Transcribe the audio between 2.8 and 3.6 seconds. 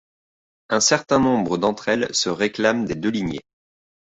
des deux lignées.